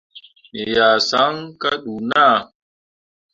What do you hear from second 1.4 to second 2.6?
kah ɗuu naa.